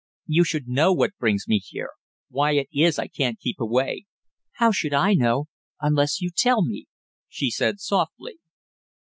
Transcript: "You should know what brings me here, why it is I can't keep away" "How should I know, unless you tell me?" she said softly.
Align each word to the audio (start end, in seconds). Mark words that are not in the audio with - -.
"You 0.25 0.43
should 0.43 0.67
know 0.67 0.91
what 0.91 1.15
brings 1.19 1.47
me 1.47 1.59
here, 1.59 1.91
why 2.29 2.53
it 2.53 2.69
is 2.73 2.97
I 2.97 3.05
can't 3.05 3.37
keep 3.37 3.59
away" 3.59 4.05
"How 4.53 4.71
should 4.71 4.95
I 4.95 5.13
know, 5.13 5.45
unless 5.79 6.19
you 6.19 6.31
tell 6.35 6.63
me?" 6.65 6.87
she 7.29 7.51
said 7.51 7.79
softly. 7.79 8.39